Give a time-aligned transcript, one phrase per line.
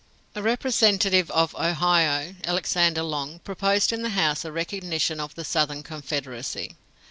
[0.33, 5.83] A representative of Ohio, Alexander Long, proposed in the House a recognition of the Southern
[5.83, 6.75] Confederacy.